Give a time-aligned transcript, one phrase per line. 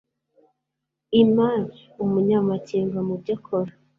[1.19, 1.71] img
[2.03, 3.71] umunyamakenga mu byo akora